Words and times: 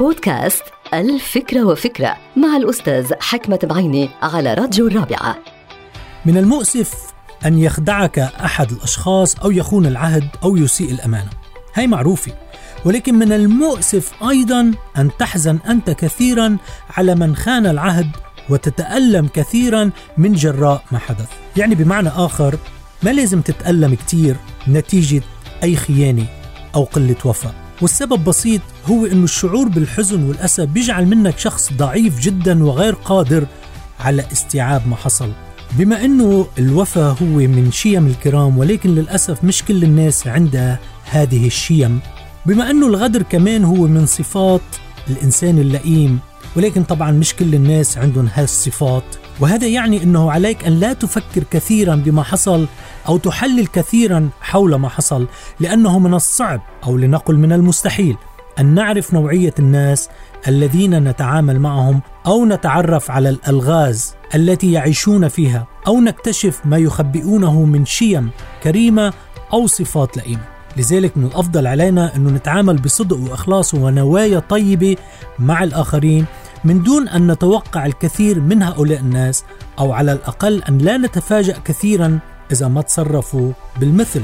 بودكاست 0.00 0.62
الفكرة 0.94 1.64
وفكرة 1.64 2.16
مع 2.36 2.56
الأستاذ 2.56 3.12
حكمة 3.20 3.58
بعيني 3.62 4.10
على 4.22 4.54
راديو 4.54 4.86
الرابعة. 4.86 5.36
من 6.26 6.36
المؤسف 6.36 6.94
أن 7.46 7.58
يخدعك 7.58 8.18
أحد 8.18 8.72
الأشخاص 8.72 9.36
أو 9.36 9.50
يخون 9.50 9.86
العهد 9.86 10.28
أو 10.42 10.56
يسيء 10.56 10.90
الأمانة. 10.90 11.30
هاي 11.74 11.86
معروفة. 11.86 12.32
ولكن 12.84 13.14
من 13.14 13.32
المؤسف 13.32 14.12
أيضا 14.28 14.72
أن 14.98 15.10
تحزن 15.18 15.58
أنت 15.68 15.90
كثيرا 15.90 16.56
على 16.96 17.14
من 17.14 17.36
خان 17.36 17.66
العهد 17.66 18.10
وتتألم 18.50 19.26
كثيرا 19.26 19.90
من 20.18 20.32
جراء 20.32 20.84
ما 20.92 20.98
حدث. 20.98 21.28
يعني 21.56 21.74
بمعنى 21.74 22.08
آخر 22.08 22.58
ما 23.02 23.10
لازم 23.10 23.40
تتألم 23.40 23.94
كثير 23.94 24.36
نتيجة 24.68 25.22
أي 25.62 25.76
خيانة 25.76 26.26
أو 26.74 26.84
قلة 26.84 27.16
وفاء. 27.24 27.54
والسبب 27.82 28.24
بسيط 28.24 28.60
هو 28.86 29.06
أنه 29.06 29.24
الشعور 29.24 29.68
بالحزن 29.68 30.22
والأسى 30.22 30.66
بيجعل 30.66 31.06
منك 31.06 31.38
شخص 31.38 31.72
ضعيف 31.72 32.20
جدا 32.20 32.64
وغير 32.64 32.94
قادر 32.94 33.46
على 34.00 34.24
استيعاب 34.32 34.88
ما 34.88 34.96
حصل. 34.96 35.32
بما 35.72 36.04
أنه 36.04 36.46
الوفاء 36.58 37.16
هو 37.22 37.36
من 37.36 37.72
شيم 37.72 38.06
الكرام 38.06 38.58
ولكن 38.58 38.94
للأسف 38.94 39.44
مش 39.44 39.62
كل 39.64 39.84
الناس 39.84 40.26
عندها 40.26 40.78
هذه 41.04 41.46
الشيم. 41.46 42.00
بما 42.46 42.70
أنه 42.70 42.86
الغدر 42.86 43.22
كمان 43.22 43.64
هو 43.64 43.86
من 43.86 44.06
صفات 44.06 44.60
الإنسان 45.10 45.58
اللئيم 45.58 46.18
ولكن 46.56 46.82
طبعا 46.82 47.12
مش 47.12 47.34
كل 47.34 47.54
الناس 47.54 47.98
عندهم 47.98 48.28
هالصفات 48.34 49.04
وهذا 49.40 49.66
يعني 49.66 50.02
أنه 50.02 50.30
عليك 50.32 50.64
أن 50.64 50.80
لا 50.80 50.92
تفكر 50.92 51.44
كثيرا 51.50 51.94
بما 51.94 52.22
حصل 52.22 52.66
أو 53.08 53.16
تحلل 53.16 53.66
كثيرا 53.66 54.28
حول 54.40 54.74
ما 54.74 54.88
حصل 54.88 55.26
لأنه 55.60 55.98
من 55.98 56.14
الصعب 56.14 56.60
أو 56.84 56.96
لنقل 56.96 57.34
من 57.36 57.52
المستحيل. 57.52 58.16
أن 58.58 58.74
نعرف 58.74 59.14
نوعية 59.14 59.54
الناس 59.58 60.08
الذين 60.48 61.04
نتعامل 61.04 61.60
معهم 61.60 62.00
أو 62.26 62.46
نتعرف 62.46 63.10
على 63.10 63.28
الألغاز 63.28 64.14
التي 64.34 64.72
يعيشون 64.72 65.28
فيها 65.28 65.66
أو 65.86 66.00
نكتشف 66.00 66.60
ما 66.64 66.78
يخبئونه 66.78 67.64
من 67.64 67.86
شيم 67.86 68.30
كريمة 68.62 69.12
أو 69.52 69.66
صفات 69.66 70.16
لئيمة. 70.16 70.42
لذلك 70.76 71.16
من 71.16 71.24
الأفضل 71.24 71.66
علينا 71.66 72.16
أن 72.16 72.26
نتعامل 72.26 72.76
بصدق 72.76 73.16
وإخلاص 73.16 73.74
ونوايا 73.74 74.38
طيبة 74.38 74.96
مع 75.38 75.62
الآخرين 75.62 76.24
من 76.64 76.82
دون 76.82 77.08
أن 77.08 77.30
نتوقع 77.30 77.86
الكثير 77.86 78.40
من 78.40 78.62
هؤلاء 78.62 79.00
الناس 79.00 79.44
أو 79.78 79.92
على 79.92 80.12
الأقل 80.12 80.62
أن 80.68 80.78
لا 80.78 80.96
نتفاجأ 80.96 81.58
كثيرا 81.64 82.18
إذا 82.52 82.68
ما 82.68 82.82
تصرفوا 82.82 83.52
بالمثل 83.80 84.22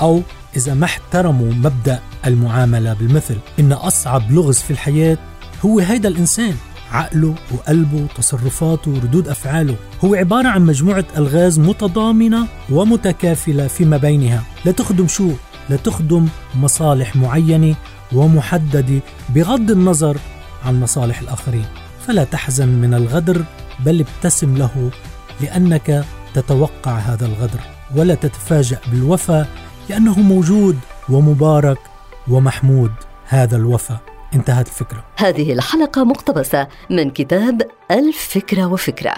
أو 0.00 0.22
إذا 0.56 0.74
ما 0.74 0.84
احترموا 0.84 1.52
مبدأ 1.52 2.00
المعاملة 2.26 2.92
بالمثل 2.92 3.36
إن 3.60 3.72
أصعب 3.72 4.32
لغز 4.32 4.58
في 4.58 4.70
الحياة 4.70 5.18
هو 5.64 5.78
هيدا 5.78 6.08
الإنسان. 6.08 6.54
عقله 6.90 7.34
وقلبه 7.52 8.02
وتصرفاته 8.02 8.90
وردود 8.90 9.28
أفعاله 9.28 9.76
هو 10.04 10.14
عبارة 10.14 10.48
عن 10.48 10.66
مجموعة 10.66 11.04
ألغاز 11.16 11.58
متضامنة 11.58 12.46
ومتكافلة 12.70 13.66
فيما 13.66 13.96
بينها. 13.96 14.42
لا 14.64 14.72
تخدم 14.72 15.08
شو؟ 15.08 15.30
لا 15.70 15.76
تخدم 15.76 16.28
مصالح 16.54 17.16
معينة 17.16 17.74
ومحددة 18.12 19.00
بغض 19.34 19.70
النظر 19.70 20.16
عن 20.64 20.80
مصالح 20.80 21.20
الآخرين. 21.20 21.64
فلا 22.06 22.24
تحزن 22.24 22.68
من 22.68 22.94
الغدر 22.94 23.44
بل 23.84 24.00
ابتسم 24.00 24.56
له 24.56 24.90
لأنك 25.40 26.04
تتوقع 26.34 26.98
هذا 26.98 27.26
الغدر 27.26 27.60
ولا 27.96 28.14
تتفاجأ 28.14 28.78
بالوفاء 28.92 29.48
لأنه 29.88 30.18
موجود 30.20 30.78
ومبارك 31.08 31.78
ومحمود 32.28 32.92
هذا 33.28 33.56
الوفاء. 33.56 33.98
انتهت 34.34 34.68
الفكرة. 34.68 35.04
هذه 35.16 35.52
الحلقة 35.52 36.04
مقتبسة 36.04 36.68
من 36.90 37.10
كتاب 37.10 37.62
الفكرة 37.90 38.66
وفكرة. 38.66 39.14